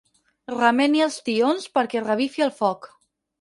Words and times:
Remeni 0.53 1.03
els 1.07 1.17
tions 1.27 1.67
perquè 1.79 2.03
revifi 2.07 2.47
el 2.49 2.55
foc. 2.63 2.91